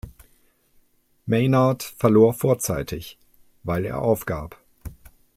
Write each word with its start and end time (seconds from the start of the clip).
Maynard 1.27 1.83
verlor 1.83 2.33
vorzeitig, 2.33 3.19
weil 3.61 3.85
er 3.85 4.01
aufgab. 4.01 4.57